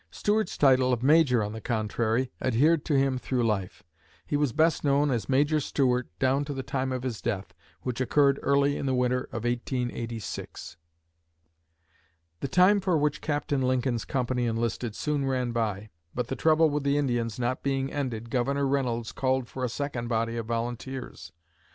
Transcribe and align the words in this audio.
Stuart's 0.09 0.57
title 0.57 0.91
of 0.91 1.03
"Major," 1.03 1.43
on 1.43 1.51
the 1.51 1.61
contrary, 1.61 2.31
adhered 2.41 2.83
to 2.85 2.97
him 2.97 3.19
through 3.19 3.43
life. 3.45 3.83
He 4.25 4.35
was 4.35 4.51
best 4.51 4.83
known 4.83 5.11
as 5.11 5.29
"Major 5.29 5.59
Stuart" 5.59 6.09
down 6.17 6.43
to 6.45 6.55
the 6.55 6.63
time 6.63 6.91
of 6.91 7.03
his 7.03 7.21
death, 7.21 7.53
which 7.83 8.01
occurred 8.01 8.39
early 8.41 8.77
in 8.77 8.87
the 8.87 8.95
winter 8.95 9.25
of 9.31 9.43
1886. 9.43 10.77
The 12.39 12.47
time 12.47 12.79
for 12.81 12.97
which 12.97 13.21
Captain 13.21 13.61
Lincoln's 13.61 14.05
company 14.05 14.47
enlisted 14.47 14.95
soon 14.95 15.27
ran 15.27 15.51
by, 15.51 15.91
but 16.15 16.29
the 16.29 16.35
trouble 16.35 16.71
with 16.71 16.81
the 16.83 16.97
Indians 16.97 17.37
not 17.37 17.61
being 17.61 17.93
ended 17.93 18.31
Governor 18.31 18.65
Reynolds 18.65 19.11
called 19.11 19.47
for 19.47 19.63
a 19.63 19.69
second 19.69 20.07
body 20.07 20.35
of 20.35 20.47
volunteers. 20.47 21.31